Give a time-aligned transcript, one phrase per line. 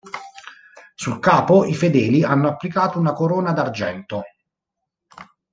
[0.95, 4.23] Sul capo i fedeli hanno applicato una corona d'argento.